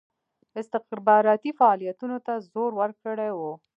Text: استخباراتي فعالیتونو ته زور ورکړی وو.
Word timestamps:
استخباراتي 0.59 1.49
فعالیتونو 1.59 2.17
ته 2.25 2.33
زور 2.51 2.71
ورکړی 2.79 3.29
وو. 3.37 3.53